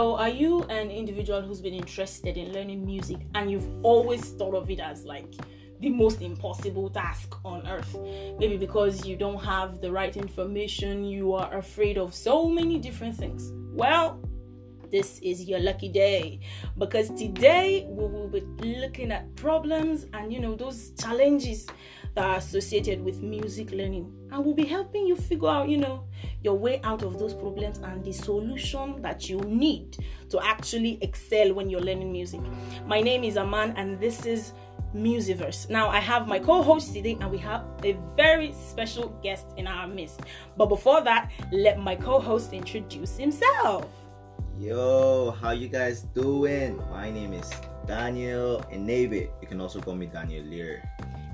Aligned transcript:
So, 0.00 0.16
are 0.16 0.30
you 0.30 0.62
an 0.70 0.90
individual 0.90 1.42
who's 1.42 1.60
been 1.60 1.74
interested 1.74 2.38
in 2.38 2.54
learning 2.54 2.86
music 2.86 3.18
and 3.34 3.50
you've 3.50 3.68
always 3.82 4.30
thought 4.30 4.54
of 4.54 4.70
it 4.70 4.80
as 4.80 5.04
like 5.04 5.34
the 5.80 5.90
most 5.90 6.22
impossible 6.22 6.88
task 6.88 7.34
on 7.44 7.68
earth? 7.68 7.98
Maybe 8.38 8.56
because 8.56 9.06
you 9.06 9.14
don't 9.14 9.44
have 9.44 9.82
the 9.82 9.92
right 9.92 10.16
information, 10.16 11.04
you 11.04 11.34
are 11.34 11.54
afraid 11.54 11.98
of 11.98 12.14
so 12.14 12.48
many 12.48 12.78
different 12.78 13.14
things. 13.14 13.52
Well, 13.74 14.18
this 14.90 15.18
is 15.20 15.44
your 15.44 15.60
lucky 15.60 15.88
day 15.88 16.40
because 16.78 17.10
today 17.10 17.86
we 17.88 18.06
will 18.06 18.28
be 18.28 18.42
looking 18.80 19.12
at 19.12 19.34
problems 19.36 20.06
and 20.12 20.32
you 20.32 20.40
know 20.40 20.54
those 20.54 20.90
challenges 21.00 21.66
that 22.14 22.24
are 22.24 22.36
associated 22.36 23.02
with 23.04 23.22
music 23.22 23.70
learning 23.70 24.12
and 24.32 24.44
we'll 24.44 24.54
be 24.54 24.64
helping 24.64 25.06
you 25.06 25.16
figure 25.16 25.48
out 25.48 25.68
you 25.68 25.76
know 25.76 26.04
your 26.42 26.54
way 26.54 26.80
out 26.84 27.02
of 27.02 27.18
those 27.18 27.34
problems 27.34 27.78
and 27.78 28.04
the 28.04 28.12
solution 28.12 29.00
that 29.00 29.28
you 29.28 29.38
need 29.40 29.96
to 30.28 30.40
actually 30.44 30.98
excel 31.02 31.52
when 31.54 31.70
you're 31.70 31.80
learning 31.80 32.10
music 32.10 32.40
my 32.86 33.00
name 33.00 33.24
is 33.24 33.36
aman 33.36 33.72
and 33.76 34.00
this 34.00 34.26
is 34.26 34.52
Musiverse. 34.94 35.70
Now, 35.70 35.88
I 35.88 36.00
have 36.00 36.26
my 36.26 36.38
co 36.38 36.62
host 36.62 36.92
today, 36.92 37.16
and 37.20 37.30
we 37.30 37.38
have 37.38 37.64
a 37.84 37.96
very 38.16 38.52
special 38.52 39.08
guest 39.22 39.46
in 39.56 39.66
our 39.66 39.86
midst. 39.86 40.20
But 40.56 40.66
before 40.66 41.00
that, 41.02 41.30
let 41.52 41.78
my 41.78 41.94
co 41.94 42.18
host 42.18 42.52
introduce 42.52 43.16
himself. 43.16 43.86
Yo, 44.58 45.30
how 45.40 45.50
you 45.50 45.68
guys 45.68 46.02
doing? 46.14 46.76
My 46.90 47.10
name 47.10 47.32
is 47.32 47.50
Daniel 47.86 48.62
Enebe. 48.72 49.30
You 49.40 49.48
can 49.48 49.60
also 49.60 49.80
call 49.80 49.94
me 49.94 50.06
Daniel 50.06 50.44
Lear. 50.44 50.82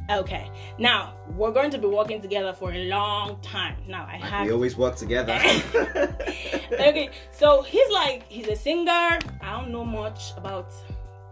Okay, 0.09 0.49
now 0.79 1.15
we're 1.35 1.51
going 1.51 1.71
to 1.73 1.79
be 1.79 1.89
working 1.89 2.23
together 2.23 2.53
for 2.53 2.73
a 2.73 2.85
long 2.89 3.41
time. 3.43 3.77
Now 3.89 4.07
I 4.09 4.19
Like 4.21 4.31
have. 4.31 4.47
we 4.47 4.53
always 4.53 4.77
work 4.77 4.95
together. 4.95 5.35
okay, 6.73 7.11
so 7.33 7.63
he's 7.63 7.91
like 7.91 8.23
he's 8.31 8.47
a 8.47 8.55
singer. 8.55 9.19
I 9.43 9.51
don't 9.51 9.71
know 9.73 9.85
much 9.85 10.31
about 10.37 10.71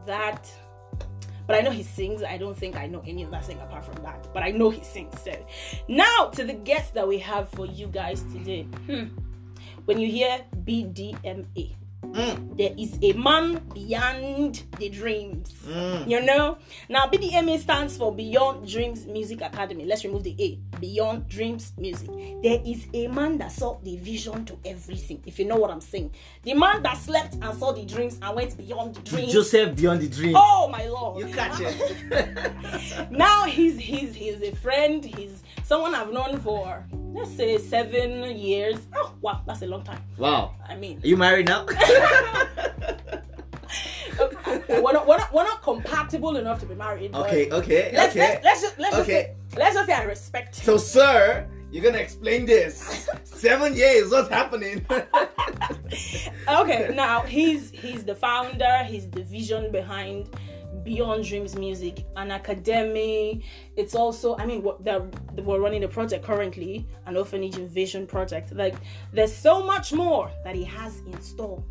that, 0.06 0.50
but 1.46 1.54
I 1.56 1.60
know 1.60 1.70
he 1.70 1.84
sings. 1.84 2.24
I 2.24 2.36
don't 2.36 2.56
think 2.58 2.76
I 2.76 2.86
know 2.88 3.02
any 3.06 3.22
of 3.22 3.30
that 3.30 3.44
thing 3.44 3.60
apart 3.60 3.84
from 3.84 4.02
that, 4.02 4.26
but 4.34 4.42
I 4.42 4.50
know 4.50 4.70
he 4.70 4.82
sings. 4.82 5.14
So 5.22 5.32
now 5.86 6.30
to 6.32 6.44
the 6.44 6.54
guest 6.54 6.94
that 6.94 7.06
we 7.06 7.18
have 7.18 7.48
for 7.50 7.66
you 7.66 7.86
guys 7.86 8.22
today. 8.32 8.62
Hmm. 8.86 9.04
When 9.84 9.98
you 10.00 10.08
hear 10.10 10.40
BDMA, 10.64 11.76
Mm, 12.04 12.56
there 12.56 12.72
is 12.78 12.96
a 13.02 13.12
man 13.14 13.60
beyond 13.74 14.62
the 14.78 14.88
dreams. 14.90 15.52
mm. 15.66 16.06
You 16.08 16.20
know? 16.22 16.58
Now, 16.88 17.06
BDMA 17.08 17.58
stands 17.58 17.96
for 17.96 18.14
Beyond 18.14 18.68
Dreams 18.68 19.06
Music 19.06 19.40
Academy. 19.40 19.84
Let's 19.86 20.04
remove 20.04 20.22
the 20.22 20.36
A. 20.38 20.78
Beyond 20.78 21.26
Dreams 21.28 21.72
Music. 21.78 22.08
There 22.42 22.60
is 22.64 22.86
a 22.92 23.08
man 23.08 23.38
that 23.38 23.50
saw 23.52 23.78
the 23.82 23.96
vision 23.96 24.44
to 24.44 24.56
everything, 24.66 25.22
if 25.26 25.38
you 25.40 25.46
know 25.46 25.56
what 25.56 25.70
I'm 25.70 25.80
saying. 25.80 26.12
The 26.44 26.54
man 26.54 26.82
that 26.84 26.98
slept 26.98 27.34
and 27.40 27.58
saw 27.58 27.72
the 27.72 27.84
dreams 27.84 28.18
and 28.22 28.36
went 28.36 28.56
beyond 28.58 28.94
the 28.96 29.00
dreams. 29.00 29.32
Joseph 29.32 29.74
Beyond 29.74 30.02
the 30.02 30.08
Dream. 30.08 30.34
Oh 30.36 30.68
my 30.70 30.86
lord. 30.86 31.26
you 31.26 31.34
catch 31.34 31.58
it. 31.60 33.10
Now 33.10 33.44
he's 33.46 33.78
he's 33.78 34.14
he's 34.14 34.40
a 34.42 34.54
friend, 34.56 35.04
he's 35.04 35.42
someone 35.64 35.94
I've 35.94 36.12
known 36.12 36.38
for 36.40 36.84
let's 37.14 37.34
say 37.36 37.58
seven 37.58 38.36
years. 38.36 38.78
Oh 38.94 39.14
wow, 39.20 39.42
that's 39.46 39.62
a 39.62 39.66
long 39.66 39.82
time. 39.82 40.02
wow. 40.18 40.54
I 40.68 40.74
mean 40.76 41.00
Are 41.02 41.06
you 41.06 41.16
married 41.16 41.46
now? 41.46 41.66
we're 44.68 44.92
not, 44.92 45.06
we're 45.06 45.18
not 45.18 45.32
we're 45.32 45.44
not 45.44 45.62
compatible 45.62 46.36
enough 46.36 46.60
to 46.60 46.66
be 46.66 46.74
married. 46.74 47.14
okay, 47.14 47.50
okay, 47.50 47.92
Let's, 47.94 48.12
okay. 48.14 48.40
let's, 48.42 48.44
let's 48.44 48.60
just 48.62 48.78
let's 48.78 48.96
just 48.96 49.06
say 49.08 49.34
let's 49.56 49.74
just 49.74 49.86
say 49.86 49.94
I 49.94 50.02
respect 50.04 50.56
him. 50.56 50.64
So, 50.64 50.76
sir, 50.76 51.48
you're 51.70 51.82
gonna 51.82 51.98
explain 51.98 52.46
this. 52.46 53.08
Seven 53.24 53.74
years, 53.74 54.10
what's 54.10 54.28
happening? 54.28 54.84
okay, 56.48 56.90
now 56.94 57.22
he's 57.22 57.70
he's 57.70 58.04
the 58.04 58.14
founder, 58.14 58.84
he's 58.84 59.08
the 59.10 59.22
vision 59.22 59.72
behind 59.72 60.28
Beyond 60.84 61.24
Dreams 61.24 61.56
Music, 61.56 62.04
an 62.16 62.30
academy. 62.30 63.42
It's 63.76 63.94
also, 63.94 64.36
I 64.36 64.46
mean, 64.46 64.62
we're 64.62 65.60
running 65.60 65.84
a 65.84 65.88
project 65.88 66.24
currently, 66.24 66.86
an 67.06 67.16
orphanage 67.16 67.56
invasion 67.56 68.06
project. 68.06 68.52
Like, 68.54 68.74
there's 69.12 69.34
so 69.34 69.62
much 69.62 69.92
more 69.92 70.30
that 70.44 70.54
he 70.54 70.64
has 70.64 71.00
in 71.00 71.20
store. 71.20 71.62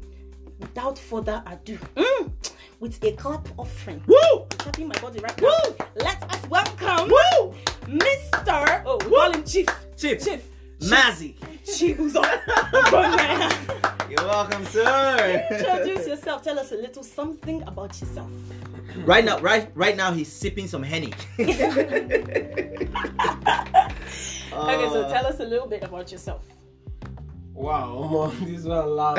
Without 0.59 0.97
further 0.97 1.43
ado, 1.47 1.77
mm, 1.95 2.31
with 2.79 3.03
a 3.03 3.11
clap 3.13 3.47
offering, 3.57 4.01
Woo! 4.07 4.45
tapping 4.49 4.87
my 4.87 4.97
body 4.99 5.19
right 5.19 5.41
now. 5.41 5.49
Woo! 5.67 5.75
Let 5.95 6.23
us 6.23 6.49
welcome 6.49 7.09
Woo! 7.09 7.53
Mr. 7.87 8.83
Oh, 8.85 8.97
we 9.03 9.11
call 9.15 9.33
him 9.33 9.43
Chief. 9.43 9.67
Chief. 9.97 10.23
Chief. 10.23 10.43
Mazi. 10.81 11.35
Chief 11.65 11.97
who's 11.97 12.15
on. 12.15 12.23
You're 14.09 14.27
welcome, 14.27 14.65
sir. 14.65 15.47
Introduce 15.49 16.07
yourself. 16.07 16.43
Tell 16.43 16.59
us 16.59 16.71
a 16.71 16.75
little 16.75 17.03
something 17.03 17.63
about 17.63 17.99
yourself. 17.99 18.29
Right 19.05 19.25
now, 19.25 19.39
right, 19.39 19.69
right 19.75 19.95
now, 19.97 20.11
he's 20.11 20.31
sipping 20.31 20.67
some 20.67 20.83
henny. 20.83 21.13
Okay, 24.53 24.87
so 24.93 25.09
tell 25.09 25.25
us 25.25 25.39
a 25.39 25.43
little 25.45 25.67
bit 25.67 25.83
about 25.83 26.11
yourself. 26.11 26.45
Wow, 27.53 28.07
Mom, 28.11 28.45
this 28.45 28.63
one 28.65 28.87
loud. 28.95 29.17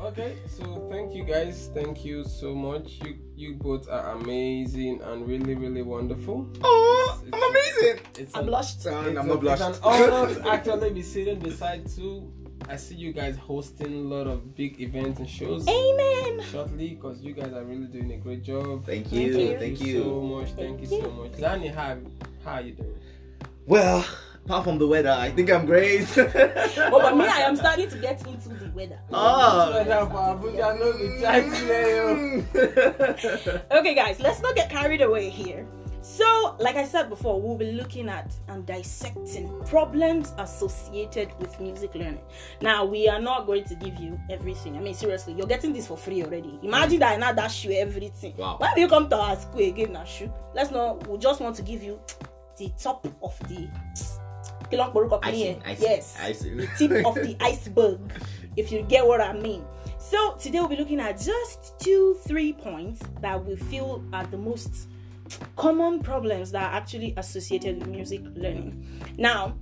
okay, 0.00 0.36
so 0.46 0.86
thank 0.90 1.14
you 1.14 1.24
guys. 1.24 1.70
Thank 1.72 2.04
you 2.04 2.24
so 2.24 2.54
much. 2.54 3.00
You 3.02 3.16
you 3.34 3.54
both 3.54 3.88
are 3.88 4.12
amazing 4.20 5.00
and 5.02 5.26
really 5.26 5.54
really 5.54 5.80
wonderful. 5.82 6.46
Oh, 6.62 7.22
I'm 7.32 7.42
amazing. 7.42 8.04
It's 8.18 8.34
I 8.34 8.40
an- 8.40 8.46
blushed. 8.46 8.82
Son, 8.82 9.06
It's, 9.06 9.18
I'm 9.18 9.24
a- 9.24 9.28
not 9.28 9.40
blushed. 9.40 9.62
it's 9.62 9.78
an 9.78 9.84
honor 9.84 10.34
to 10.34 10.48
actually 10.52 10.90
be 10.90 11.02
sitting 11.02 11.38
beside 11.38 11.88
two. 11.88 12.30
I 12.72 12.76
see 12.76 12.94
you 12.94 13.12
guys 13.12 13.36
hosting 13.36 13.92
a 13.92 14.14
lot 14.14 14.26
of 14.26 14.56
big 14.56 14.80
events 14.80 15.18
and 15.20 15.28
shows 15.28 15.68
Amen. 15.68 16.40
shortly 16.50 16.94
because 16.94 17.20
you 17.20 17.34
guys 17.34 17.52
are 17.52 17.64
really 17.64 17.84
doing 17.84 18.10
a 18.12 18.16
great 18.16 18.42
job. 18.42 18.86
Thank 18.86 19.12
you. 19.12 19.34
Thank 19.34 19.50
you, 19.50 19.58
Thank 19.58 19.80
you. 19.82 20.02
so 20.02 20.20
much. 20.22 20.46
Thank, 20.52 20.78
Thank 20.78 20.90
you, 20.90 20.96
you. 20.96 21.02
so 21.02 21.10
much. 21.10 21.38
Lani, 21.38 21.68
how 21.68 21.98
how 22.42 22.52
are 22.54 22.60
you 22.62 22.72
doing? 22.72 22.94
Well, 23.66 24.02
apart 24.46 24.64
from 24.64 24.78
the 24.78 24.88
weather, 24.88 25.10
I 25.10 25.30
think 25.32 25.50
I'm 25.50 25.66
great. 25.66 26.08
Oh, 26.16 26.98
but 26.98 27.14
me, 27.14 27.26
I 27.26 27.40
am 27.40 27.56
starting 27.56 27.90
to 27.90 27.98
get 27.98 28.26
into 28.26 28.48
the 28.48 28.70
weather. 28.70 28.98
Oh. 29.12 29.72
Weather 29.74 30.06
for 30.10 30.16
ah, 30.16 30.34
Abuja, 30.34 30.78
no 30.80 30.92
be 30.96 31.20
tight 31.20 31.52
today, 31.52 31.96
yo. 31.96 33.60
Okay, 33.80 33.94
guys, 33.94 34.18
let's 34.18 34.40
not 34.40 34.56
get 34.56 34.70
carried 34.70 35.02
away 35.02 35.28
here. 35.28 35.66
So, 36.02 36.56
like 36.58 36.74
I 36.74 36.84
said 36.84 37.08
before, 37.08 37.40
we'll 37.40 37.56
be 37.56 37.72
looking 37.72 38.08
at 38.08 38.34
and 38.48 38.66
dissecting 38.66 39.56
problems 39.66 40.32
associated 40.36 41.28
with 41.38 41.58
music 41.60 41.94
learning. 41.94 42.20
Now, 42.60 42.84
we 42.84 43.08
are 43.08 43.20
not 43.20 43.46
going 43.46 43.62
to 43.64 43.76
give 43.76 43.96
you 44.00 44.20
everything. 44.28 44.76
I 44.76 44.80
mean, 44.80 44.94
seriously, 44.94 45.34
you're 45.34 45.46
getting 45.46 45.72
this 45.72 45.86
for 45.86 45.96
free 45.96 46.24
already. 46.24 46.58
Imagine 46.64 46.98
that 47.00 47.12
I 47.12 47.16
now 47.18 47.32
dash 47.32 47.64
you 47.64 47.72
everything. 47.72 48.36
Wow. 48.36 48.56
Why 48.58 48.74
do 48.74 48.80
you 48.80 48.88
come 48.88 49.08
to 49.10 49.16
our 49.16 49.36
school 49.36 49.60
again, 49.60 49.94
Nashu? 49.94 50.32
Let's 50.56 50.72
not. 50.72 51.06
We 51.06 51.18
just 51.18 51.40
want 51.40 51.54
to 51.56 51.62
give 51.62 51.84
you 51.84 52.00
the 52.58 52.72
top 52.76 53.06
of 53.22 53.38
the. 53.48 53.68
Kilong 54.72 54.92
Boruko 54.92 55.20
I 55.22 55.32
see, 55.32 55.58
I 55.64 55.74
see, 55.74 55.84
Yes. 55.84 56.18
I 56.20 56.32
see. 56.32 56.54
The 56.54 56.66
tip 56.78 57.06
of 57.06 57.14
the 57.14 57.36
iceberg, 57.40 58.00
if 58.56 58.72
you 58.72 58.82
get 58.82 59.06
what 59.06 59.20
I 59.20 59.34
mean. 59.34 59.64
So 59.98 60.34
today 60.40 60.58
we'll 60.58 60.68
be 60.68 60.76
looking 60.76 60.98
at 60.98 61.20
just 61.20 61.78
two, 61.78 62.16
three 62.26 62.54
points 62.54 63.00
that 63.20 63.44
we 63.44 63.54
feel 63.54 64.02
are 64.12 64.26
the 64.26 64.38
most 64.38 64.88
common 65.56 66.00
problems 66.00 66.50
that 66.52 66.62
are 66.62 66.76
actually 66.76 67.14
associated 67.16 67.78
with 67.78 67.88
music 67.88 68.22
learning. 68.34 68.86
Now, 69.18 69.56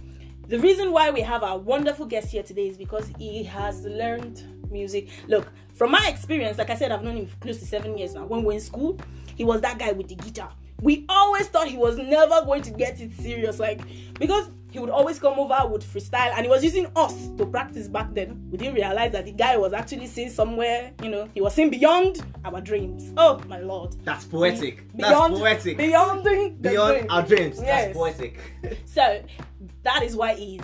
the 0.48 0.58
reason 0.58 0.90
why 0.92 1.10
we 1.10 1.20
have 1.20 1.42
our 1.42 1.58
wonderful 1.58 2.06
guest 2.06 2.28
here 2.28 2.42
today 2.42 2.68
is 2.68 2.76
because 2.76 3.10
he 3.18 3.44
has 3.44 3.84
learned 3.84 4.42
music. 4.70 5.08
Look, 5.28 5.46
from 5.74 5.92
my 5.92 6.06
experience, 6.08 6.58
like 6.58 6.70
I 6.70 6.74
said, 6.74 6.92
I've 6.92 7.02
known 7.02 7.16
him 7.16 7.28
close 7.40 7.58
to 7.58 7.66
seven 7.66 7.96
years 7.96 8.14
now. 8.14 8.26
When 8.26 8.40
we 8.40 8.46
we're 8.46 8.52
in 8.54 8.60
school, 8.60 8.98
he 9.36 9.44
was 9.44 9.60
that 9.60 9.78
guy 9.78 9.92
with 9.92 10.08
the 10.08 10.16
guitar. 10.16 10.52
We 10.80 11.04
always 11.08 11.46
thought 11.48 11.68
he 11.68 11.76
was 11.76 11.98
never 11.98 12.44
going 12.44 12.62
to 12.62 12.70
get 12.70 13.00
it 13.00 13.12
serious, 13.12 13.58
like 13.58 13.80
because 14.18 14.50
he 14.70 14.78
would 14.78 14.90
always 14.90 15.18
come 15.18 15.38
over 15.38 15.68
with 15.68 15.84
freestyle 15.84 16.32
and 16.34 16.42
he 16.42 16.48
was 16.48 16.62
using 16.62 16.86
us 16.96 17.28
to 17.36 17.46
practice 17.46 17.88
back 17.88 18.14
then. 18.14 18.48
We 18.50 18.58
didn't 18.58 18.74
realize 18.74 19.12
that 19.12 19.24
the 19.24 19.32
guy 19.32 19.56
was 19.56 19.72
actually 19.72 20.06
seeing 20.06 20.30
somewhere, 20.30 20.92
you 21.02 21.08
know, 21.08 21.28
he 21.34 21.40
was 21.40 21.54
seeing 21.54 21.70
beyond 21.70 22.22
our 22.44 22.60
dreams. 22.60 23.12
Oh 23.16 23.40
my 23.48 23.60
lord. 23.60 23.96
That's 24.04 24.24
poetic. 24.24 24.96
Beyond, 24.96 25.34
That's 25.34 25.40
poetic. 25.40 25.76
Beyond, 25.76 26.24
the 26.24 26.54
Beyond 26.60 27.06
our 27.10 27.22
dreams. 27.22 27.60
Yes. 27.60 27.86
That's 27.86 27.96
poetic. 27.96 28.38
So 28.84 29.22
that 29.82 30.02
is 30.02 30.16
why 30.16 30.34
he 30.34 30.60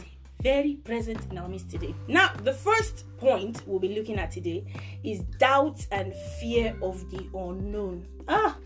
very 0.46 0.74
present 0.84 1.18
in 1.32 1.38
our 1.38 1.48
midst 1.48 1.68
today. 1.68 1.92
Now, 2.06 2.32
the 2.44 2.52
first 2.52 3.04
point 3.18 3.62
we'll 3.66 3.80
be 3.80 3.96
looking 3.96 4.16
at 4.16 4.30
today 4.30 4.64
is 5.02 5.18
doubt 5.40 5.84
and 5.90 6.14
fear 6.38 6.76
of 6.82 7.10
the 7.10 7.28
unknown. 7.34 8.06
Ah, 8.28 8.56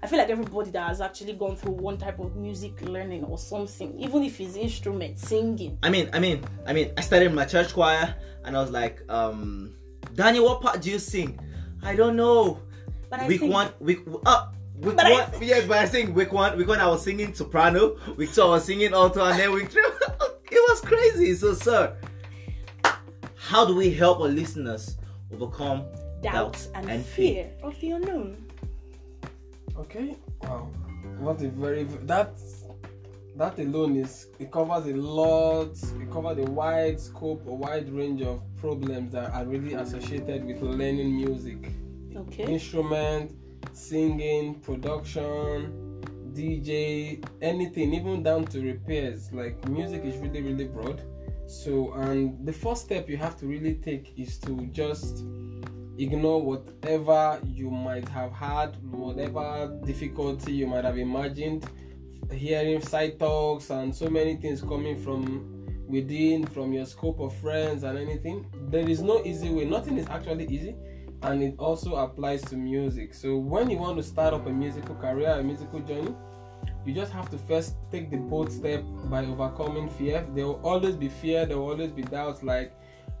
I 0.00 0.06
feel 0.06 0.20
like 0.20 0.30
everybody 0.30 0.70
that 0.70 0.86
has 0.86 1.00
actually 1.00 1.32
gone 1.32 1.56
through 1.56 1.72
one 1.72 1.98
type 1.98 2.20
of 2.20 2.36
music 2.36 2.80
learning 2.82 3.24
or 3.24 3.36
something, 3.36 3.98
even 3.98 4.22
if 4.22 4.40
it's 4.40 4.54
instrument, 4.54 5.18
singing. 5.18 5.76
I 5.82 5.90
mean, 5.90 6.08
I 6.12 6.20
mean, 6.20 6.44
I 6.68 6.72
mean, 6.72 6.92
I 6.96 7.00
started 7.00 7.26
in 7.26 7.34
my 7.34 7.46
church 7.46 7.72
choir, 7.72 8.14
and 8.44 8.56
I 8.56 8.60
was 8.60 8.70
like, 8.70 9.02
um, 9.08 9.74
Daniel, 10.14 10.44
what 10.44 10.60
part 10.60 10.82
do 10.82 10.88
you 10.92 11.00
sing? 11.00 11.40
I 11.82 11.96
don't 11.96 12.14
know. 12.14 12.60
But 13.10 13.22
I 13.22 13.26
week 13.26 13.40
think, 13.40 13.52
one, 13.52 13.72
week 13.80 14.02
uh, 14.24 14.50
week 14.78 14.94
But 14.94 15.06
I 15.06 15.12
one, 15.12 15.42
yes, 15.42 15.66
but 15.66 15.78
I 15.78 15.86
think 15.86 16.14
week 16.14 16.32
one, 16.32 16.56
week 16.56 16.68
one, 16.68 16.78
I 16.78 16.86
was 16.86 17.02
singing 17.02 17.34
soprano. 17.34 17.96
Week 18.16 18.32
two, 18.32 18.42
I 18.42 18.46
was 18.50 18.64
singing 18.64 18.92
alto, 18.92 19.24
and 19.24 19.36
then 19.36 19.50
week 19.52 19.70
three, 19.72 19.82
it 20.74 20.80
was 20.80 20.80
crazy. 20.80 21.34
So, 21.34 21.54
sir, 21.54 21.96
how 23.36 23.64
do 23.64 23.74
we 23.74 23.90
help 23.90 24.20
our 24.20 24.28
listeners 24.28 24.96
overcome 25.32 25.84
Doubts 26.22 26.68
and, 26.74 27.04
fear 27.04 27.50
of 27.62 27.78
the 27.80 27.90
unknown. 27.90 28.46
Okay. 29.76 30.16
Wow. 30.42 30.70
What 31.18 31.42
a 31.42 31.48
very 31.48 31.82
that 31.82 32.32
that 33.36 33.58
alone 33.58 33.96
is 33.96 34.28
it 34.38 34.50
covers 34.50 34.86
a 34.86 34.96
lot. 34.96 35.76
It 36.00 36.10
covers 36.10 36.38
a 36.38 36.50
wide 36.50 36.98
scope, 36.98 37.46
a 37.46 37.52
wide 37.52 37.90
range 37.90 38.22
of 38.22 38.40
problems 38.56 39.12
that 39.12 39.34
are 39.34 39.44
really 39.44 39.74
associated 39.74 40.46
with 40.46 40.62
learning 40.62 41.14
music. 41.14 41.70
Okay. 42.16 42.44
Instrument, 42.44 43.32
singing, 43.74 44.60
production, 44.60 45.83
DJ, 46.34 47.24
anything, 47.40 47.94
even 47.94 48.22
down 48.22 48.44
to 48.46 48.60
repairs. 48.60 49.32
Like 49.32 49.66
music 49.68 50.04
is 50.04 50.16
really, 50.16 50.42
really 50.42 50.66
broad. 50.66 51.02
So, 51.46 51.92
and 51.92 52.44
the 52.46 52.52
first 52.52 52.84
step 52.84 53.08
you 53.08 53.16
have 53.16 53.38
to 53.40 53.46
really 53.46 53.74
take 53.74 54.12
is 54.18 54.38
to 54.40 54.66
just 54.72 55.24
ignore 55.98 56.42
whatever 56.42 57.40
you 57.44 57.70
might 57.70 58.08
have 58.08 58.32
had, 58.32 58.76
whatever 58.90 59.78
difficulty 59.84 60.52
you 60.52 60.66
might 60.66 60.84
have 60.84 60.98
imagined, 60.98 61.68
hearing 62.32 62.80
side 62.80 63.18
talks 63.18 63.70
and 63.70 63.94
so 63.94 64.08
many 64.08 64.36
things 64.36 64.60
coming 64.62 65.00
from 65.02 65.64
within, 65.86 66.46
from 66.46 66.72
your 66.72 66.86
scope 66.86 67.20
of 67.20 67.34
friends 67.36 67.84
and 67.84 67.98
anything. 67.98 68.46
There 68.70 68.88
is 68.88 69.02
no 69.02 69.22
easy 69.24 69.50
way, 69.50 69.64
nothing 69.64 69.98
is 69.98 70.08
actually 70.08 70.46
easy, 70.46 70.74
and 71.24 71.42
it 71.42 71.54
also 71.58 71.96
applies 71.96 72.42
to 72.42 72.56
music. 72.56 73.14
So, 73.14 73.36
when 73.36 73.70
you 73.70 73.78
want 73.78 73.96
to 73.96 74.02
start 74.02 74.34
up 74.34 74.46
a 74.46 74.50
musical 74.50 74.94
career, 74.94 75.30
a 75.30 75.42
musical 75.42 75.80
journey, 75.80 76.14
you 76.84 76.94
just 76.94 77.12
have 77.12 77.30
to 77.30 77.38
first 77.38 77.76
take 77.90 78.10
the 78.10 78.18
bold 78.18 78.52
step 78.52 78.84
by 79.06 79.24
overcoming 79.24 79.88
fear. 79.88 80.26
There 80.34 80.46
will 80.46 80.60
always 80.62 80.96
be 80.96 81.08
fear, 81.08 81.46
there 81.46 81.58
will 81.58 81.70
always 81.70 81.92
be 81.92 82.02
doubts 82.02 82.42
like, 82.42 82.74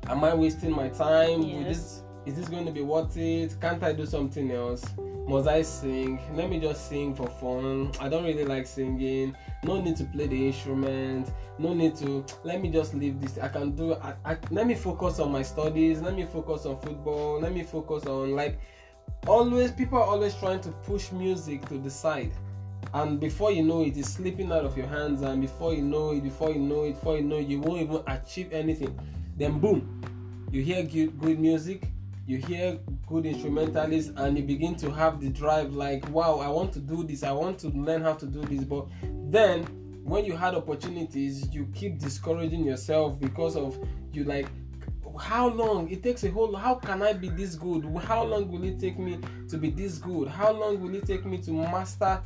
Am 0.06 0.22
I 0.22 0.34
wasting 0.34 0.70
my 0.70 0.88
time? 0.88 1.42
Yes. 1.42 1.64
this 1.64 2.02
is 2.26 2.34
this 2.36 2.48
going 2.48 2.66
to 2.66 2.72
be 2.72 2.82
worth 2.82 3.16
it? 3.16 3.56
Can't 3.60 3.82
I 3.82 3.92
do 3.92 4.04
something 4.04 4.50
else? 4.50 4.84
Must 5.26 5.48
I 5.48 5.62
sing? 5.62 6.20
Let 6.34 6.50
me 6.50 6.60
just 6.60 6.86
sing 6.88 7.14
for 7.14 7.26
fun. 7.26 7.92
I 7.98 8.10
don't 8.10 8.24
really 8.24 8.44
like 8.44 8.66
singing. 8.66 9.34
No 9.62 9.80
need 9.80 9.96
to 9.96 10.04
play 10.04 10.26
the 10.26 10.46
instrument. 10.48 11.32
No 11.58 11.72
need 11.72 11.96
to. 11.96 12.24
Let 12.42 12.60
me 12.60 12.70
just 12.70 12.94
leave 12.94 13.20
this. 13.20 13.38
I 13.38 13.48
can 13.48 13.70
do. 13.74 13.94
I, 13.94 14.14
I, 14.24 14.36
let 14.50 14.66
me 14.66 14.74
focus 14.74 15.20
on 15.20 15.32
my 15.32 15.42
studies. 15.42 16.02
Let 16.02 16.14
me 16.14 16.26
focus 16.26 16.66
on 16.66 16.78
football. 16.80 17.40
Let 17.40 17.54
me 17.54 17.62
focus 17.62 18.04
on 18.04 18.34
like. 18.34 18.58
Always, 19.26 19.70
people 19.70 19.98
are 19.98 20.04
always 20.04 20.34
trying 20.34 20.60
to 20.60 20.70
push 20.70 21.10
music 21.10 21.66
to 21.68 21.78
the 21.78 21.90
side, 21.90 22.32
and 22.92 23.18
before 23.18 23.52
you 23.52 23.62
know 23.62 23.82
it, 23.82 23.96
it's 23.96 24.10
slipping 24.10 24.52
out 24.52 24.64
of 24.66 24.76
your 24.76 24.86
hands. 24.86 25.22
And 25.22 25.40
before 25.40 25.72
you 25.72 25.82
know 25.82 26.12
it, 26.12 26.22
before 26.22 26.50
you 26.50 26.58
know 26.58 26.84
it, 26.84 26.94
before 26.94 27.16
you 27.16 27.22
know, 27.22 27.36
it, 27.36 27.46
you 27.46 27.60
won't 27.60 27.80
even 27.80 28.02
achieve 28.06 28.52
anything. 28.52 28.98
Then 29.38 29.58
boom, 29.58 30.02
you 30.50 30.62
hear 30.62 30.82
good, 30.82 31.18
good 31.18 31.38
music 31.38 31.88
you 32.26 32.38
hear 32.38 32.78
good 33.06 33.26
instrumentalists 33.26 34.12
and 34.16 34.36
you 34.36 34.44
begin 34.44 34.74
to 34.76 34.90
have 34.90 35.20
the 35.20 35.28
drive 35.28 35.74
like 35.74 36.08
wow 36.10 36.38
i 36.38 36.48
want 36.48 36.72
to 36.72 36.78
do 36.78 37.04
this 37.04 37.22
i 37.22 37.32
want 37.32 37.58
to 37.58 37.68
learn 37.68 38.02
how 38.02 38.14
to 38.14 38.26
do 38.26 38.40
this. 38.42 38.64
But 38.64 38.86
then 39.30 39.64
when 40.04 40.24
you 40.24 40.36
had 40.36 40.54
opportunities 40.54 41.48
you 41.52 41.66
keep 41.74 41.98
discouraging 41.98 42.64
yourself 42.64 43.18
because 43.18 43.56
of 43.56 43.78
you 44.12 44.24
like 44.24 44.48
how 45.18 45.48
long? 45.48 45.88
It 45.90 46.02
takes 46.02 46.24
a 46.24 46.30
whole 46.30 46.54
how 46.56 46.74
can 46.74 47.02
i 47.02 47.12
be 47.12 47.28
this 47.28 47.54
good? 47.54 47.84
How 48.04 48.24
long 48.24 48.50
will 48.50 48.64
it 48.64 48.80
take 48.80 48.98
me 48.98 49.20
to 49.48 49.56
be 49.56 49.70
this 49.70 49.98
good? 49.98 50.28
How 50.28 50.50
long 50.50 50.80
will 50.80 50.94
it 50.94 51.06
take 51.06 51.24
me 51.24 51.38
to 51.42 51.52
master 51.52 52.20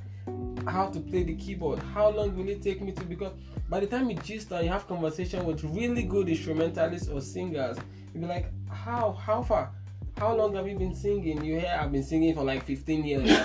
how 0.67 0.87
to 0.87 1.01
play 1.01 1.23
the 1.23 1.35
keyboard? 1.35 1.79
How 1.95 2.11
long 2.11 2.37
will 2.37 2.49
it 2.49 2.63
take 2.63 2.81
me 2.81 2.93
to 2.93 3.05
because 3.05 3.33
by 3.69 3.81
the 3.81 3.87
time 3.87 4.09
you 4.09 4.17
gist 4.17 4.51
and 4.53 4.65
you 4.65 4.73
have 4.73 4.87
conversation 4.89 5.45
with 5.45 5.63
really 5.65 6.03
good 6.03 6.29
instrumentalists 6.29 7.09
or 7.09 7.21
singers 7.21 7.77
you'll 8.15 8.23
be 8.23 8.29
like 8.29 8.53
how 8.71 9.13
how 9.13 9.43
far 9.43 9.71
how 10.19 10.35
long 10.37 10.55
have 10.55 10.67
you 10.69 10.77
been 10.79 10.95
singing? 10.95 11.45
You 11.45 11.61
hear 11.61 11.79
I've 11.81 11.93
been 11.93 12.03
singing 12.03 12.35
for 12.35 12.43
like 12.45 12.65
15 12.65 13.05
years. 13.05 13.29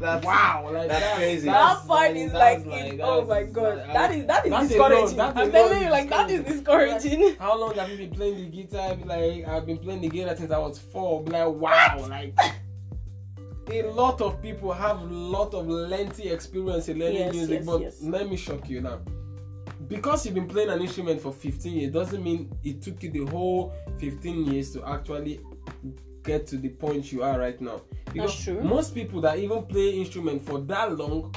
That's- 0.00 0.24
wow, 0.24 0.70
like 0.72 0.88
that's 0.88 1.16
crazy. 1.16 1.46
that 1.46 1.86
part 1.86 2.16
is 2.16 2.32
like, 2.32 2.64
that's 2.64 2.92
it- 2.92 3.00
oh 3.02 3.24
my 3.24 3.42
god, 3.44 3.78
that- 3.78 3.92
that 3.92 4.10
is 4.12 4.26
that 4.26 4.44
is 4.46 4.50
that's 4.50 4.68
discouraging. 4.68 5.18
alone- 5.20 5.32
I'm 5.36 5.50
telling 5.52 5.82
you, 5.82 5.90
like 5.90 6.08
that 6.10 6.30
is 6.30 6.42
discouraging. 6.44 6.98
discouraging. 7.20 7.36
How 7.38 7.58
long 7.58 7.74
have 7.74 7.90
you 7.90 7.96
been 7.96 8.10
playing 8.10 8.36
the 8.36 8.46
guitar? 8.46 8.96
Like 9.04 9.46
I've 9.48 9.66
been 9.66 9.78
playing 9.78 10.00
the 10.02 10.08
guitar 10.08 10.36
since 10.36 10.50
I 10.50 10.58
was 10.58 10.78
four. 10.78 11.22
Be 11.24 11.32
Like 11.32 11.48
wow, 11.48 12.06
like 12.08 12.34
a 13.70 13.82
lot 13.90 14.20
of 14.22 14.40
people 14.40 14.72
have 14.72 15.00
a 15.02 15.04
lot 15.04 15.52
of 15.54 15.66
lengthy 15.68 16.30
experience 16.30 16.88
in 16.88 16.98
learning 16.98 17.18
Yes, 17.18 17.34
music. 17.34 17.56
yes, 17.58 17.66
but 17.66 17.80
yes. 17.80 18.02
let 18.02 18.28
me 18.30 18.36
shock 18.36 18.68
you 18.68 18.80
now. 18.80 19.00
Because 19.88 20.26
you've 20.26 20.34
been 20.34 20.48
playing 20.48 20.68
an 20.68 20.80
instrument 20.80 21.20
for 21.20 21.32
15 21.32 21.72
years 21.72 21.92
doesn't 21.92 22.22
mean 22.22 22.52
it 22.62 22.82
took 22.82 23.02
you 23.02 23.10
the 23.10 23.24
whole 23.26 23.72
15 23.98 24.52
years 24.52 24.72
to 24.72 24.86
actually 24.86 25.40
get 26.24 26.46
to 26.48 26.58
the 26.58 26.68
point 26.68 27.10
you 27.10 27.22
are 27.22 27.38
right 27.38 27.60
now. 27.60 27.80
Because 28.12 28.44
true. 28.44 28.62
most 28.62 28.94
people 28.94 29.20
that 29.22 29.38
even 29.38 29.62
play 29.64 29.90
instrument 29.90 30.44
for 30.44 30.58
that 30.60 30.96
long, 30.96 31.34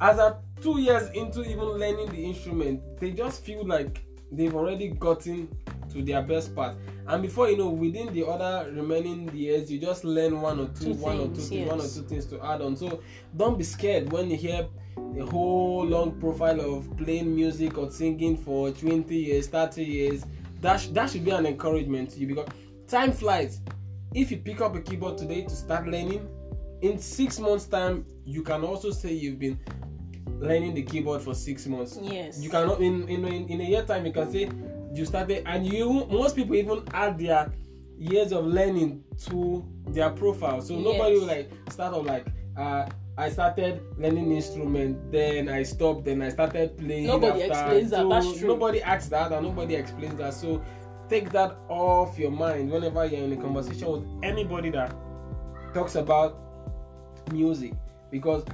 as 0.00 0.18
are 0.18 0.38
two 0.60 0.80
years 0.80 1.08
into 1.10 1.42
even 1.42 1.64
learning 1.64 2.10
the 2.10 2.24
instrument, 2.24 2.82
they 3.00 3.12
just 3.12 3.44
feel 3.44 3.66
like 3.66 4.04
they've 4.30 4.54
already 4.54 4.88
gotten 4.88 5.48
to 5.90 6.02
their 6.02 6.22
best 6.22 6.54
part. 6.54 6.76
And 7.06 7.22
before 7.22 7.48
you 7.48 7.56
know, 7.56 7.70
within 7.70 8.12
the 8.12 8.26
other 8.26 8.70
remaining 8.70 9.34
years, 9.34 9.70
you 9.72 9.78
just 9.78 10.04
learn 10.04 10.40
one 10.42 10.60
or 10.60 10.68
two, 10.68 10.92
Two 10.92 10.94
one 10.94 11.18
or 11.18 11.28
two 11.28 11.34
things, 11.36 11.48
things, 11.48 11.68
one 11.68 11.80
or 11.80 11.88
two 11.88 12.02
things 12.02 12.26
to 12.26 12.44
add 12.44 12.60
on. 12.60 12.76
So 12.76 13.00
don't 13.36 13.56
be 13.56 13.64
scared 13.64 14.12
when 14.12 14.30
you 14.30 14.36
hear 14.36 14.66
a 15.18 15.24
whole 15.26 15.84
long 15.84 16.18
profile 16.20 16.60
of 16.60 16.96
playing 16.96 17.34
music 17.34 17.78
or 17.78 17.90
singing 17.90 18.36
for 18.36 18.70
20 18.70 19.14
years, 19.14 19.46
30 19.48 19.84
years. 19.84 20.24
That, 20.60 20.78
sh- 20.78 20.88
that 20.88 21.10
should 21.10 21.24
be 21.24 21.30
an 21.30 21.46
encouragement 21.46 22.10
to 22.10 22.20
you 22.20 22.26
because 22.28 22.48
time 22.86 23.12
flies. 23.12 23.60
If 24.14 24.30
you 24.30 24.38
pick 24.38 24.60
up 24.60 24.74
a 24.74 24.80
keyboard 24.80 25.18
today 25.18 25.42
to 25.42 25.50
start 25.50 25.86
learning, 25.86 26.28
in 26.80 26.98
six 26.98 27.38
months' 27.38 27.66
time, 27.66 28.04
you 28.24 28.42
can 28.42 28.62
also 28.64 28.90
say 28.90 29.12
you've 29.12 29.38
been 29.38 29.58
learning 30.40 30.74
the 30.74 30.82
keyboard 30.82 31.22
for 31.22 31.34
six 31.34 31.66
months. 31.66 31.98
Yes. 32.00 32.40
You 32.40 32.50
cannot 32.50 32.80
in 32.80 33.08
in 33.08 33.24
in, 33.26 33.60
a 33.60 33.64
year 33.64 33.84
time 33.84 34.06
you 34.06 34.12
can 34.12 34.30
say 34.30 34.50
you 34.94 35.04
started 35.04 35.42
and 35.46 35.66
you 35.66 36.06
most 36.06 36.36
people 36.36 36.54
even 36.54 36.84
add 36.92 37.18
their 37.18 37.52
years 37.98 38.32
of 38.32 38.46
learning 38.46 39.02
to 39.26 39.64
their 39.88 40.10
profile. 40.10 40.60
So 40.60 40.78
nobody 40.78 41.18
will 41.18 41.26
like 41.26 41.50
start 41.70 41.94
off 41.94 42.06
like 42.06 42.26
uh 42.56 42.86
I 43.18 43.30
started 43.30 43.82
learning 43.98 44.30
instrument, 44.30 45.10
then 45.10 45.48
I 45.48 45.64
stopped, 45.64 46.04
then 46.04 46.22
I 46.22 46.28
started 46.28 46.78
playing. 46.78 47.08
Nobody 47.08 47.42
after. 47.42 47.52
explains 47.52 47.90
that, 47.90 48.02
So 48.02 48.08
that's 48.08 48.38
true. 48.38 48.48
Nobody 48.48 48.80
asks 48.80 49.08
that, 49.08 49.32
and 49.32 49.44
nobody 49.44 49.74
explains 49.74 50.14
that. 50.18 50.34
So 50.34 50.62
take 51.08 51.30
that 51.32 51.56
off 51.68 52.16
your 52.16 52.30
mind 52.30 52.70
whenever 52.70 53.04
you're 53.06 53.24
in 53.24 53.32
a 53.32 53.36
conversation 53.36 53.90
with 53.90 54.04
anybody 54.22 54.70
that 54.70 54.94
talks 55.74 55.96
about 55.96 56.38
music 57.32 57.72
because 58.10 58.44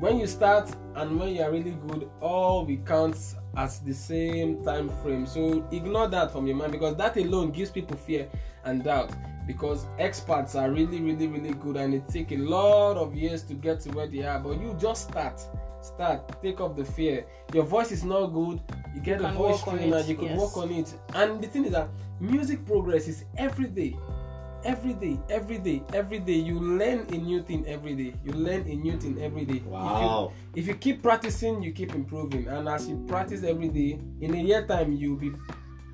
when 0.00 0.18
you 0.18 0.26
start 0.26 0.70
and 0.96 1.18
when 1.18 1.34
you 1.34 1.42
are 1.42 1.50
really 1.50 1.76
good 1.88 2.08
all 2.20 2.64
we 2.64 2.76
count 2.78 3.16
as 3.56 3.80
the 3.80 3.92
same 3.92 4.64
time 4.64 4.88
frame 5.02 5.26
so 5.26 5.66
ignore 5.72 6.08
that 6.08 6.32
from 6.32 6.46
your 6.46 6.56
mind 6.56 6.72
because 6.72 6.96
that 6.96 7.16
alone 7.16 7.50
gives 7.50 7.70
people 7.70 7.96
fear 7.96 8.28
and 8.64 8.84
doubt 8.84 9.12
because 9.46 9.86
experts 9.98 10.54
are 10.54 10.70
really 10.70 11.00
really 11.00 11.26
really 11.26 11.54
good 11.54 11.76
and 11.76 11.94
it 11.94 12.08
take 12.08 12.32
a 12.32 12.36
lot 12.36 12.96
of 12.96 13.14
years 13.14 13.42
to 13.42 13.54
get 13.54 13.80
to 13.80 13.90
where 13.90 14.06
they 14.06 14.22
are. 14.22 14.38
But 14.38 14.60
you 14.60 14.76
just 14.78 15.08
start 15.08 15.40
start 15.82 16.42
take 16.42 16.60
off 16.60 16.76
the 16.76 16.84
fear. 16.84 17.26
Your 17.52 17.64
voice 17.64 17.92
is 17.92 18.04
not 18.04 18.26
good 18.26 18.60
you 18.94 19.00
get 19.00 19.20
a 19.20 19.32
voice 19.32 19.58
work 19.60 19.68
on 19.68 19.76
trainer 19.78 20.00
you 20.00 20.16
could 20.16 20.30
yes. 20.30 20.38
work 20.38 20.56
on 20.56 20.70
it. 20.70 20.94
And 21.14 21.42
the 21.42 21.46
thing 21.48 21.64
is 21.64 21.72
that 21.72 21.88
music 22.20 22.64
progress 22.66 23.08
is 23.08 23.24
every 23.36 23.66
day 23.66 23.96
every 24.62 24.92
day 24.92 25.18
every 25.30 25.58
day 25.58 25.82
every 25.94 26.18
day. 26.18 26.34
You 26.34 26.60
learn 26.60 27.06
a 27.08 27.16
new 27.16 27.42
thing 27.42 27.66
every 27.66 27.94
day. 27.94 28.14
You 28.24 28.32
learn 28.32 28.62
a 28.68 28.74
new 28.74 28.98
thing 28.98 29.20
every 29.22 29.44
day. 29.44 29.62
Wow. 29.66 30.32
if 30.54 30.56
you, 30.56 30.62
if 30.62 30.68
you 30.68 30.74
keep 30.74 31.02
practicing 31.02 31.62
you 31.62 31.72
keep 31.72 31.94
improving. 31.94 32.46
And 32.48 32.68
as 32.68 32.88
you 32.88 33.04
practice 33.08 33.42
every 33.42 33.68
day 33.68 33.98
in 34.20 34.34
a 34.34 34.38
year 34.38 34.66
time 34.66 34.92
you'll 34.92 35.16
be 35.16 35.32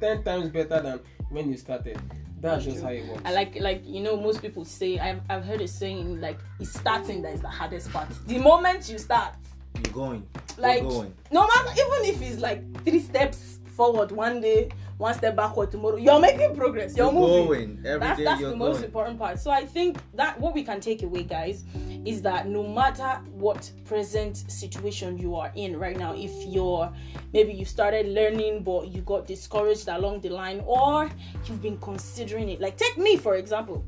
10 0.01 0.25
times 0.25 0.51
better 0.51 0.81
than 0.81 1.01
when 1.31 1.51
you 1.51 1.57
started 1.57 2.01
that's, 2.41 2.65
just 2.65 2.83
how 2.83 2.89
it 2.91 3.07
works 3.07 3.23
I 3.25 3.33
like 3.33 3.59
like 3.61 3.83
you 3.87 4.01
know 4.01 4.17
most 4.21 4.43
people 4.43 4.65
say 4.65 4.99
I've 4.99 5.21
I've 5.29 5.45
heard 5.45 5.61
a 5.61 5.69
saying 5.69 6.21
like 6.21 6.39
it's 6.61 6.71
starting 6.79 7.23
that 7.23 7.33
is 7.35 7.41
the 7.41 7.49
hardest 7.49 7.91
part. 7.93 8.09
The 8.27 8.39
moment 8.39 8.89
you 8.89 8.99
start, 8.99 9.35
You're 9.83 9.93
going. 9.93 10.27
like 10.59 10.83
You're 10.83 10.91
going. 10.91 11.15
no 11.31 11.47
matter 11.47 11.71
even 11.73 12.15
if 12.15 12.23
it's 12.23 12.41
like 12.41 12.85
three 12.85 13.01
steps 13.01 13.61
forward 13.77 14.11
one 14.11 14.41
day, 14.41 14.71
one 14.99 15.15
step 15.15 15.37
backward 15.37 15.71
tomorrow, 15.71 15.97
you're 15.97 16.19
making 16.19 16.57
progress. 16.57 16.97
You're, 16.97 17.13
You're 17.13 17.21
moving. 17.21 17.77
going. 17.77 17.87
Every 17.87 18.01
that's 18.01 18.19
day 18.19 18.25
that's 18.25 18.41
the 18.41 18.57
most 18.57 18.83
important 18.83 19.19
part. 19.19 19.39
So 19.39 19.51
I 19.51 19.67
think 19.67 19.99
that 20.15 20.41
what 20.41 20.55
we 20.55 20.63
can 20.65 20.81
take 20.81 21.03
away, 21.03 21.25
guys, 21.25 21.65
is 22.05 22.23
that 22.23 22.49
no 22.49 22.67
matter 22.67 23.21
what 23.33 23.71
present 23.85 24.37
situation 24.51 25.19
you 25.19 25.37
are 25.37 25.53
in 25.55 25.79
right 25.79 25.99
now, 25.99 26.15
if 26.15 26.33
you're 26.47 26.91
maybe 27.33 27.53
you 27.53 27.65
started 27.65 28.07
learning 28.07 28.63
but 28.63 28.89
you 28.89 29.03
got 29.03 29.27
discouraged 29.27 29.89
along 29.89 30.21
the 30.21 30.31
line, 30.31 30.63
or 30.67 31.11
you've 31.45 31.63
been 31.63 31.79
considering 31.79 32.49
it. 32.49 32.61
Like 32.61 32.77
take 32.77 32.97
me 32.97 33.17
for 33.17 33.37
example. 33.37 33.85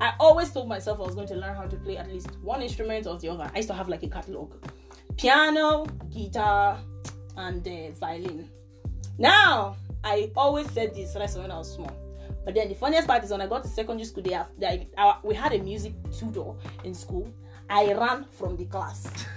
I 0.00 0.12
always 0.20 0.52
told 0.52 0.68
myself 0.68 1.00
I 1.00 1.04
was 1.04 1.14
going 1.14 1.28
to 1.28 1.36
learn 1.36 1.56
how 1.56 1.64
to 1.66 1.76
play 1.76 1.96
at 1.96 2.08
least 2.12 2.28
one 2.42 2.60
instrument 2.60 3.06
or 3.06 3.18
the 3.18 3.28
other. 3.28 3.50
I 3.52 3.56
used 3.56 3.68
to 3.68 3.74
have 3.74 3.88
like 3.88 4.02
a 4.02 4.08
catalog: 4.08 4.52
piano, 5.16 5.86
guitar, 6.12 6.78
and 7.36 7.66
uh, 7.66 7.90
violin. 7.92 8.50
Now 9.18 9.76
I 10.04 10.30
always 10.36 10.70
said 10.70 10.94
this 10.94 11.14
when 11.14 11.50
I 11.50 11.58
was 11.58 11.74
small. 11.74 11.96
But 12.44 12.54
then 12.54 12.68
the 12.68 12.74
funniest 12.74 13.08
part 13.08 13.24
is 13.24 13.30
when 13.30 13.40
I 13.40 13.48
got 13.48 13.64
to 13.64 13.68
secondary 13.68 14.04
school, 14.04 14.22
they 14.22 14.32
have 14.32 14.52
they, 14.56 14.88
uh, 14.96 15.14
we 15.24 15.34
had 15.34 15.52
a 15.52 15.58
music 15.58 15.94
tutor 16.16 16.52
in 16.84 16.94
school. 16.94 17.28
I 17.68 17.92
ran 17.92 18.24
from 18.30 18.56
the 18.56 18.66
class 18.66 19.08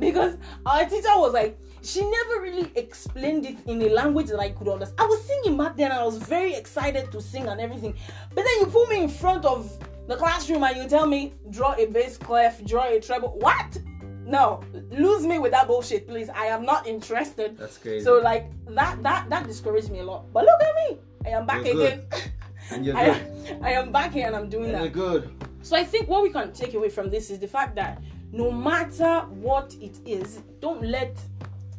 because 0.00 0.36
our 0.66 0.84
teacher 0.86 1.14
was 1.14 1.32
like, 1.32 1.56
she 1.82 2.00
never 2.00 2.40
really 2.40 2.72
explained 2.74 3.46
it 3.46 3.56
in 3.66 3.80
a 3.82 3.88
language 3.90 4.26
that 4.28 4.40
I 4.40 4.50
could 4.50 4.66
understand. 4.66 5.00
I 5.00 5.06
was 5.06 5.24
singing 5.24 5.56
back 5.56 5.76
then, 5.76 5.92
I 5.92 6.02
was 6.02 6.18
very 6.18 6.54
excited 6.54 7.12
to 7.12 7.20
sing 7.20 7.46
and 7.46 7.60
everything. 7.60 7.94
But 8.34 8.44
then 8.44 8.60
you 8.60 8.66
put 8.66 8.88
me 8.88 9.04
in 9.04 9.08
front 9.08 9.44
of 9.44 9.70
the 10.08 10.16
classroom 10.16 10.64
and 10.64 10.76
you 10.76 10.88
tell 10.88 11.06
me, 11.06 11.34
draw 11.50 11.74
a 11.74 11.86
bass 11.86 12.18
clef, 12.18 12.64
draw 12.64 12.88
a 12.88 13.00
treble. 13.00 13.38
What? 13.38 13.78
No, 14.24 14.62
lose 14.90 15.26
me 15.26 15.38
with 15.38 15.50
that 15.52 15.66
bullshit, 15.66 16.06
please. 16.06 16.28
I 16.28 16.46
am 16.46 16.64
not 16.64 16.86
interested. 16.86 17.56
That's 17.58 17.78
crazy. 17.78 18.04
So 18.04 18.18
like 18.20 18.50
that 18.68 19.02
that 19.02 19.28
that 19.30 19.46
discouraged 19.46 19.90
me 19.90 19.98
a 20.00 20.04
lot. 20.04 20.32
But 20.32 20.44
look 20.44 20.62
at 20.62 20.74
me. 20.90 20.98
I 21.26 21.30
am 21.30 21.46
back 21.46 21.64
You're 21.64 21.80
again. 21.86 22.02
and 22.70 22.86
you're 22.86 22.96
I, 22.96 23.18
good. 23.18 23.58
I 23.62 23.72
am 23.72 23.92
back 23.92 24.12
here 24.12 24.26
and 24.26 24.36
I'm 24.36 24.48
doing 24.48 24.66
And 24.66 24.74
that. 24.74 24.80
you're 24.82 24.90
good. 24.90 25.30
So 25.62 25.76
I 25.76 25.84
think 25.84 26.08
what 26.08 26.22
we 26.22 26.30
can 26.30 26.52
take 26.52 26.74
away 26.74 26.88
from 26.88 27.10
this 27.10 27.30
is 27.30 27.38
the 27.38 27.46
fact 27.48 27.74
that 27.76 28.02
no 28.32 28.50
matter 28.50 29.20
what 29.30 29.74
it 29.80 29.98
is, 30.06 30.40
don't 30.60 30.82
let 30.82 31.16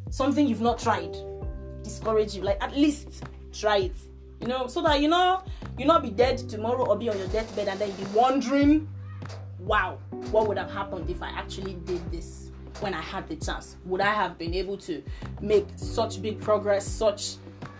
something 0.09 0.47
you've 0.47 0.61
not 0.61 0.79
tried 0.79 1.15
discourage 1.83 2.35
you. 2.35 2.41
Like 2.43 2.61
at 2.63 2.75
least 2.75 3.23
try 3.51 3.77
it. 3.77 3.95
You 4.41 4.47
know, 4.47 4.67
so 4.67 4.81
that 4.81 4.99
you 5.01 5.07
know 5.07 5.43
you 5.77 5.85
not 5.85 6.01
be 6.03 6.09
dead 6.09 6.37
tomorrow 6.49 6.85
or 6.85 6.97
be 6.97 7.09
on 7.09 7.17
your 7.17 7.27
deathbed 7.27 7.67
and 7.69 7.79
then 7.79 7.91
be 7.91 8.03
wondering, 8.13 8.87
wow, 9.59 9.97
what 10.31 10.47
would 10.47 10.57
have 10.57 10.71
happened 10.71 11.09
if 11.09 11.21
I 11.21 11.29
actually 11.29 11.73
did 11.85 12.11
this 12.11 12.51
when 12.79 12.93
I 12.93 13.01
had 13.01 13.27
the 13.27 13.35
chance? 13.35 13.77
Would 13.85 14.01
I 14.01 14.13
have 14.13 14.37
been 14.37 14.53
able 14.53 14.77
to 14.77 15.01
make 15.41 15.67
such 15.75 16.21
big 16.21 16.39
progress, 16.41 16.85
such 16.87 17.35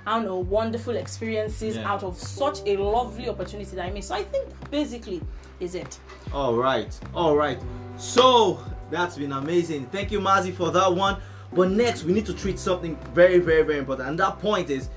I 0.06 0.16
don't 0.18 0.26
know, 0.26 0.38
wonderful 0.40 0.96
experiences 0.98 1.78
Yeah. 1.78 1.90
out 1.90 2.04
of 2.04 2.18
such 2.18 2.60
a 2.66 2.76
lovely 2.76 3.30
opportunity 3.30 3.74
that 3.78 3.86
I 3.86 3.90
made. 3.90 4.04
So 4.04 4.16
I 4.16 4.24
think 4.24 4.50
basically 4.70 5.22
is 5.62 5.76
it. 5.76 5.98
All 6.34 6.56
right, 6.56 6.98
all 7.16 7.38
right. 7.38 7.58
So 7.98 8.60
that's 8.92 9.18
been 9.18 9.32
amazing. 9.32 9.86
Thank 9.94 10.12
you, 10.12 10.20
Mazi, 10.20 10.54
for 10.54 10.72
that 10.72 10.94
one. 10.94 11.22
But 11.54 11.72
next, 11.72 12.04
we 12.04 12.12
need 12.12 12.26
to 12.26 12.34
treat 12.34 12.60
something 12.60 12.98
very, 13.14 13.40
very, 13.40 13.62
very 13.62 13.78
important, 13.80 14.10
and 14.10 14.20
that 14.20 14.40
point 14.40 14.70
is 14.70 14.90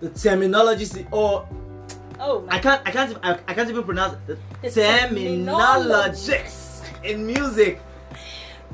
the 0.00 0.08
terminology. 0.10 1.06
Or 1.10 1.46
Oh 2.24 2.46
I 2.48 2.58
can't, 2.60 2.80
I 2.86 2.90
can't, 2.92 3.18
I, 3.22 3.38
I 3.48 3.52
can't 3.54 3.68
even 3.68 3.82
pronounce 3.82 4.14
it. 4.14 4.26
The 4.26 4.68
the 4.68 4.80
terminologies 4.80 6.61
in 7.04 7.26
music. 7.26 7.80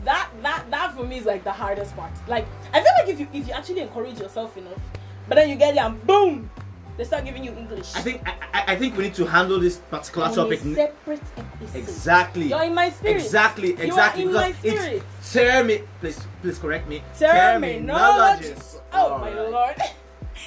that 0.05 0.29
that 0.43 0.71
that 0.71 0.95
for 0.95 1.05
me 1.05 1.19
is 1.19 1.25
like 1.27 1.43
the 1.45 1.53
hardest 1.53 1.97
part. 1.97 2.13
Like 2.29 2.47
I 2.73 2.81
feel 2.81 2.93
like 3.01 3.09
if 3.09 3.21
you 3.21 3.29
if 3.33 3.49
you 3.49 3.53
actually 3.55 3.81
encourage 3.81 4.19
yourself 4.21 4.57
enough, 4.57 4.79
but 5.29 5.35
then 5.37 5.49
you 5.51 5.57
get 5.57 5.75
there 5.75 5.85
and 5.87 6.05
boom, 6.07 6.51
they 6.97 7.05
start 7.05 7.25
giving 7.25 7.45
you 7.45 7.53
English. 7.53 7.95
I 7.97 8.01
think, 8.01 8.23
I, 8.27 8.65
I- 8.73 8.77
think 8.77 8.97
we 8.97 9.05
need 9.05 9.15
to 9.15 9.25
handle 9.27 9.59
this 9.61 9.79
particular 9.91 10.29
On 10.29 10.35
topic. 10.35 10.61
separate 10.61 11.21
episode. 11.37 11.79
Exactly. 11.79 12.47
You're 12.49 12.63
in 12.65 12.75
my 12.75 12.91
spirit. 12.91 13.17
Exactly, 13.17 13.71
exactly 13.81 14.23
You 14.25 14.37
are 14.37 14.47
in 14.47 14.53
because 14.53 14.65
my 14.65 14.71
spirit. 14.79 15.03
it's 15.21 15.35
termi. 15.35 15.87
Please, 16.01 16.27
please 16.43 16.59
correct 16.59 16.89
me. 16.89 17.03
Terminologies. 17.19 18.81
Oh 18.93 19.13
All 19.13 19.19
my 19.19 19.33
right. 19.33 19.51
lord. 19.51 19.77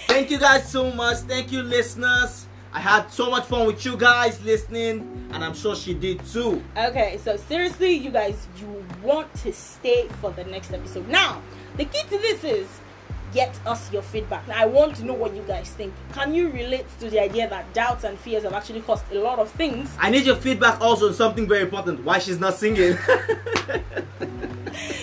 Thank 0.07 0.31
you 0.31 0.39
guys 0.39 0.69
so 0.69 0.91
much. 0.91 1.17
Thank 1.19 1.51
you, 1.51 1.61
listeners. 1.63 2.47
I 2.73 2.79
had 2.79 3.11
so 3.11 3.29
much 3.29 3.45
fun 3.45 3.67
with 3.67 3.83
you 3.85 3.97
guys 3.97 4.41
listening, 4.45 5.29
and 5.33 5.43
I'm 5.43 5.53
sure 5.53 5.75
she 5.75 5.93
did 5.93 6.25
too. 6.25 6.63
Okay, 6.77 7.19
so 7.21 7.35
seriously, 7.35 7.91
you 7.91 8.11
guys, 8.11 8.47
you 8.57 8.85
want 9.03 9.33
to 9.43 9.51
stay 9.51 10.07
for 10.21 10.31
the 10.31 10.45
next 10.45 10.71
episode. 10.71 11.07
Now, 11.09 11.41
the 11.75 11.83
key 11.83 12.01
to 12.03 12.17
this 12.17 12.43
is 12.45 12.67
get 13.33 13.59
us 13.65 13.91
your 13.91 14.01
feedback. 14.01 14.47
Now, 14.47 14.55
I 14.57 14.65
want 14.65 14.95
to 14.97 15.05
know 15.05 15.13
what 15.13 15.35
you 15.35 15.41
guys 15.43 15.69
think. 15.71 15.93
Can 16.13 16.33
you 16.33 16.49
relate 16.49 16.85
to 17.01 17.09
the 17.09 17.19
idea 17.19 17.49
that 17.49 17.73
doubts 17.73 18.05
and 18.05 18.17
fears 18.17 18.43
have 18.43 18.53
actually 18.53 18.81
caused 18.81 19.03
a 19.11 19.19
lot 19.19 19.39
of 19.39 19.51
things? 19.51 19.93
I 19.99 20.09
need 20.09 20.25
your 20.25 20.37
feedback 20.37 20.79
also 20.79 21.09
on 21.09 21.13
something 21.13 21.47
very 21.47 21.61
important. 21.61 22.05
Why 22.05 22.19
she's 22.19 22.39
not 22.39 22.53
singing? 22.55 22.97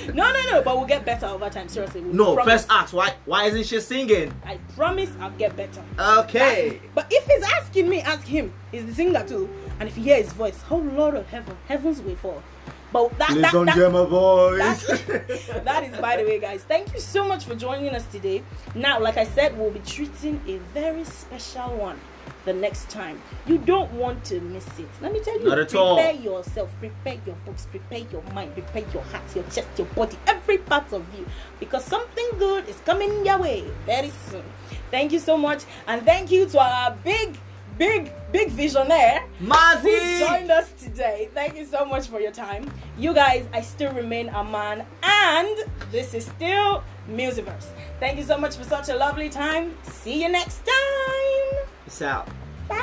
No, 0.14 0.32
no, 0.32 0.42
no, 0.50 0.62
but 0.62 0.76
we'll 0.76 0.86
get 0.86 1.04
better 1.04 1.26
over 1.26 1.48
time. 1.50 1.68
Seriously, 1.68 2.00
we 2.00 2.12
no, 2.12 2.34
promise. 2.34 2.52
first 2.52 2.66
ask 2.70 2.92
why. 2.94 3.14
Why 3.26 3.44
isn't 3.44 3.64
she 3.66 3.78
singing? 3.80 4.32
I 4.44 4.56
promise 4.74 5.10
I'll 5.20 5.30
get 5.32 5.54
better. 5.56 5.82
Okay. 5.98 6.80
But 6.94 7.06
if 7.10 7.24
he's 7.26 7.42
asking 7.44 7.88
me, 7.88 8.00
ask 8.00 8.26
him. 8.26 8.52
He's 8.72 8.86
the 8.86 8.94
singer 8.94 9.24
too, 9.26 9.48
and 9.78 9.88
if 9.88 9.96
you 9.96 10.04
hear 10.04 10.16
his 10.16 10.32
voice, 10.32 10.62
oh 10.70 10.76
Lord 10.78 11.14
of 11.14 11.26
heaven, 11.28 11.56
heavens 11.66 12.00
will 12.00 12.16
fall. 12.16 12.42
But 12.90 13.18
that, 13.18 13.28
Please 13.28 13.42
that, 13.42 13.52
don't 13.52 13.66
that- 13.66 13.74
hear 13.76 13.90
my 13.90 14.04
voice. 14.06 14.86
That's- 14.86 15.44
that 15.64 15.84
is 15.84 15.98
by 15.98 16.16
the 16.16 16.24
way 16.24 16.38
guys 16.40 16.62
thank 16.64 16.92
you 16.94 17.00
so 17.00 17.22
much 17.28 17.44
for 17.44 17.54
joining 17.54 17.90
us 17.94 18.06
today 18.06 18.42
now 18.74 18.98
like 18.98 19.16
i 19.18 19.24
said 19.24 19.56
we'll 19.58 19.70
be 19.70 19.80
treating 19.80 20.40
a 20.46 20.56
very 20.72 21.04
special 21.04 21.76
one 21.76 22.00
the 22.44 22.52
next 22.52 22.88
time 22.90 23.20
you 23.47 23.58
don't 23.58 23.90
want 23.92 24.25
to 24.25 24.40
miss 24.40 24.66
it 24.78 24.88
let 25.00 25.12
me 25.12 25.20
tell 25.20 25.38
you 25.38 25.47
Not 25.47 25.58
at 25.58 25.68
prepare 25.68 25.82
all. 26.12 26.12
yourself 26.12 26.70
prepare 26.78 27.18
your 27.26 27.37
books 27.47 27.66
prepare 27.66 28.00
your 28.11 28.23
mind 28.35 28.52
prepare 28.54 28.85
your 28.92 29.02
heart 29.04 29.25
your 29.35 29.44
chest 29.44 29.68
your 29.76 29.87
body 29.88 30.16
every 30.26 30.58
part 30.58 30.92
of 30.92 31.04
you 31.16 31.26
because 31.61 31.85
something 31.85 32.28
good 32.38 32.68
is 32.68 32.76
coming 32.85 33.25
your 33.26 33.38
way 33.38 33.64
very 33.87 34.12
soon 34.30 34.44
thank 34.90 35.12
you 35.12 35.18
so 35.18 35.37
much 35.37 35.64
and 35.87 36.02
thank 36.02 36.30
you 36.30 36.47
to 36.47 36.58
our 36.58 36.92
big 37.04 37.37
big 37.78 38.11
big 38.32 38.50
visionaire 38.50 39.20
who 39.38 39.47
Mazi. 39.47 40.18
joined 40.18 40.50
us 40.50 40.70
today. 40.82 41.28
Thank 41.32 41.56
you 41.56 41.64
so 41.64 41.85
much 41.85 42.08
for 42.08 42.20
your 42.20 42.32
time. 42.32 42.68
You 42.99 43.14
guys, 43.14 43.47
I 43.52 43.61
still 43.61 43.92
remain 43.92 44.28
a 44.30 44.42
man, 44.42 44.85
and 45.02 45.56
this 45.92 46.12
is 46.12 46.26
still 46.26 46.82
Musiverse. 47.08 47.68
Thank 48.00 48.18
you 48.18 48.25
so 48.25 48.37
much 48.37 48.56
for 48.56 48.64
such 48.64 48.88
a 48.88 48.97
lovely 48.97 49.28
time. 49.30 49.76
See 49.85 50.20
you 50.23 50.28
next 50.28 50.61
time. 50.66 51.67
Peace 51.88 52.02
out. 52.02 52.28
Bye. 52.68 52.76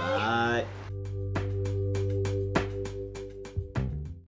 Bye. 0.00 0.66